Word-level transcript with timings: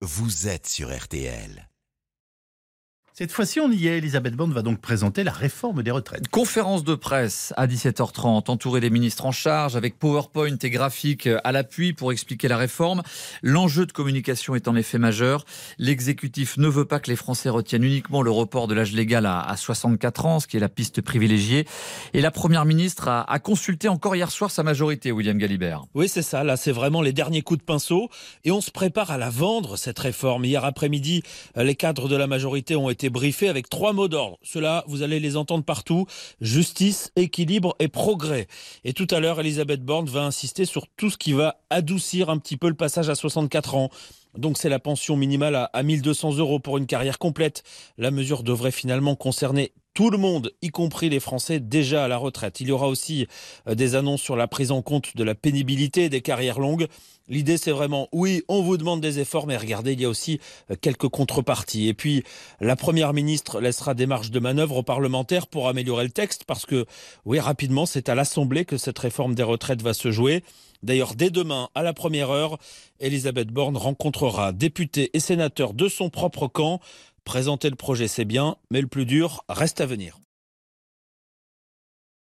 vous 0.00 0.46
êtes 0.46 0.68
sur 0.68 0.96
RTL. 0.96 1.67
Cette 3.18 3.32
fois-ci, 3.32 3.58
on 3.58 3.72
y 3.72 3.88
est. 3.88 3.98
Elisabeth 3.98 4.34
Borne 4.34 4.52
va 4.52 4.62
donc 4.62 4.80
présenter 4.80 5.24
la 5.24 5.32
réforme 5.32 5.82
des 5.82 5.90
retraites. 5.90 6.28
Conférence 6.28 6.84
de 6.84 6.94
presse 6.94 7.52
à 7.56 7.66
17h30, 7.66 8.48
entourée 8.48 8.78
des 8.78 8.90
ministres 8.90 9.26
en 9.26 9.32
charge, 9.32 9.74
avec 9.74 9.98
PowerPoint 9.98 10.56
et 10.62 10.70
graphiques 10.70 11.28
à 11.42 11.50
l'appui 11.50 11.92
pour 11.92 12.12
expliquer 12.12 12.46
la 12.46 12.56
réforme. 12.56 13.02
L'enjeu 13.42 13.86
de 13.86 13.90
communication 13.90 14.54
est 14.54 14.68
en 14.68 14.76
effet 14.76 14.98
majeur. 14.98 15.44
L'exécutif 15.78 16.58
ne 16.58 16.68
veut 16.68 16.84
pas 16.84 17.00
que 17.00 17.10
les 17.10 17.16
Français 17.16 17.48
retiennent 17.48 17.82
uniquement 17.82 18.22
le 18.22 18.30
report 18.30 18.68
de 18.68 18.74
l'âge 18.74 18.92
légal 18.92 19.26
à, 19.26 19.52
64 19.56 20.26
ans, 20.26 20.38
ce 20.38 20.46
qui 20.46 20.56
est 20.56 20.60
la 20.60 20.68
piste 20.68 21.00
privilégiée. 21.00 21.66
Et 22.14 22.20
la 22.20 22.30
Première 22.30 22.66
ministre 22.66 23.08
a, 23.08 23.28
a 23.28 23.40
consulté 23.40 23.88
encore 23.88 24.14
hier 24.14 24.30
soir 24.30 24.52
sa 24.52 24.62
majorité, 24.62 25.10
William 25.10 25.38
Galibert. 25.38 25.86
Oui, 25.94 26.08
c'est 26.08 26.22
ça. 26.22 26.44
Là, 26.44 26.56
c'est 26.56 26.70
vraiment 26.70 27.02
les 27.02 27.12
derniers 27.12 27.42
coups 27.42 27.58
de 27.58 27.64
pinceau. 27.64 28.10
Et 28.44 28.52
on 28.52 28.60
se 28.60 28.70
prépare 28.70 29.10
à 29.10 29.18
la 29.18 29.28
vendre, 29.28 29.76
cette 29.76 29.98
réforme. 29.98 30.44
Hier 30.44 30.64
après-midi, 30.64 31.24
les 31.56 31.74
cadres 31.74 32.08
de 32.08 32.14
la 32.14 32.28
majorité 32.28 32.76
ont 32.76 32.88
été 32.88 33.07
briefé 33.10 33.48
avec 33.48 33.68
trois 33.68 33.92
mots 33.92 34.08
d'ordre. 34.08 34.38
Cela, 34.42 34.84
vous 34.86 35.02
allez 35.02 35.20
les 35.20 35.36
entendre 35.36 35.64
partout. 35.64 36.06
Justice, 36.40 37.12
équilibre 37.16 37.76
et 37.78 37.88
progrès. 37.88 38.46
Et 38.84 38.92
tout 38.92 39.06
à 39.10 39.20
l'heure, 39.20 39.40
Elisabeth 39.40 39.84
Borne 39.84 40.08
va 40.08 40.24
insister 40.24 40.64
sur 40.64 40.86
tout 40.96 41.10
ce 41.10 41.18
qui 41.18 41.32
va 41.32 41.60
adoucir 41.70 42.30
un 42.30 42.38
petit 42.38 42.56
peu 42.56 42.68
le 42.68 42.74
passage 42.74 43.08
à 43.08 43.14
64 43.14 43.74
ans. 43.74 43.90
Donc 44.36 44.58
c'est 44.58 44.68
la 44.68 44.78
pension 44.78 45.16
minimale 45.16 45.54
à, 45.54 45.64
à 45.64 45.82
1200 45.82 46.36
euros 46.38 46.58
pour 46.58 46.78
une 46.78 46.86
carrière 46.86 47.18
complète. 47.18 47.62
La 47.96 48.10
mesure 48.10 48.42
devrait 48.42 48.70
finalement 48.70 49.16
concerner 49.16 49.72
tout 49.98 50.10
le 50.10 50.18
monde, 50.18 50.52
y 50.62 50.68
compris 50.68 51.08
les 51.08 51.18
Français 51.18 51.58
déjà 51.58 52.04
à 52.04 52.08
la 52.08 52.18
retraite. 52.18 52.60
Il 52.60 52.68
y 52.68 52.70
aura 52.70 52.86
aussi 52.86 53.26
euh, 53.66 53.74
des 53.74 53.96
annonces 53.96 54.22
sur 54.22 54.36
la 54.36 54.46
prise 54.46 54.70
en 54.70 54.80
compte 54.80 55.16
de 55.16 55.24
la 55.24 55.34
pénibilité 55.34 56.08
des 56.08 56.20
carrières 56.20 56.60
longues. 56.60 56.86
L'idée, 57.26 57.56
c'est 57.56 57.72
vraiment, 57.72 58.08
oui, 58.12 58.44
on 58.46 58.62
vous 58.62 58.76
demande 58.76 59.00
des 59.00 59.18
efforts, 59.18 59.48
mais 59.48 59.56
regardez, 59.56 59.94
il 59.94 60.00
y 60.00 60.04
a 60.04 60.08
aussi 60.08 60.38
euh, 60.70 60.76
quelques 60.80 61.08
contreparties. 61.08 61.88
Et 61.88 61.94
puis, 61.94 62.22
la 62.60 62.76
Première 62.76 63.12
ministre 63.12 63.60
laissera 63.60 63.94
des 63.94 64.06
marges 64.06 64.30
de 64.30 64.38
manœuvre 64.38 64.76
aux 64.76 64.82
parlementaires 64.84 65.48
pour 65.48 65.66
améliorer 65.66 66.04
le 66.04 66.10
texte, 66.10 66.44
parce 66.44 66.64
que, 66.64 66.86
oui, 67.24 67.40
rapidement, 67.40 67.84
c'est 67.84 68.08
à 68.08 68.14
l'Assemblée 68.14 68.64
que 68.64 68.76
cette 68.76 69.00
réforme 69.00 69.34
des 69.34 69.42
retraites 69.42 69.82
va 69.82 69.94
se 69.94 70.12
jouer. 70.12 70.44
D'ailleurs, 70.82 71.14
dès 71.14 71.30
demain, 71.30 71.68
à 71.74 71.82
la 71.82 71.92
première 71.92 72.30
heure, 72.30 72.58
Elisabeth 73.00 73.48
Borne 73.48 73.76
rencontrera 73.76 74.52
députés 74.52 75.10
et 75.12 75.20
sénateurs 75.20 75.74
de 75.74 75.88
son 75.88 76.10
propre 76.10 76.46
camp 76.46 76.80
Présenter 77.24 77.68
le 77.68 77.76
projet, 77.76 78.08
c'est 78.08 78.24
bien, 78.24 78.56
mais 78.70 78.80
le 78.80 78.86
plus 78.86 79.04
dur 79.04 79.44
reste 79.50 79.82
à 79.82 79.86
venir. 79.86 80.18